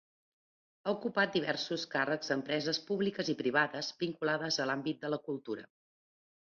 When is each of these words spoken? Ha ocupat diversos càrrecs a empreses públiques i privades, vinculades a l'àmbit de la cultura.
Ha 0.87 0.93
ocupat 0.95 1.35
diversos 1.35 1.85
càrrecs 1.93 2.31
a 2.33 2.39
empreses 2.39 2.81
públiques 2.89 3.31
i 3.35 3.39
privades, 3.45 3.95
vinculades 4.05 4.61
a 4.65 4.69
l'àmbit 4.71 5.07
de 5.07 5.15
la 5.17 5.23
cultura. 5.31 5.71